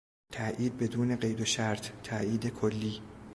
[0.31, 3.01] تایید بدون قید و شرط، تایید کلی